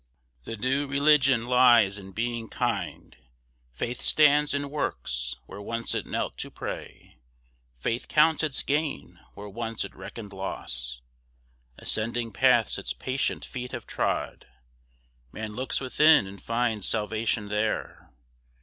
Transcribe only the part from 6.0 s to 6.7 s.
knelt to